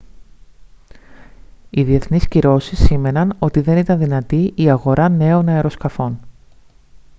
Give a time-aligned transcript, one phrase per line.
[1.69, 6.19] οι διεθνείς κυρώσεις σήμαιναν ότι δεν ήταν δυνατή η αγορά νέων αεροσκαφών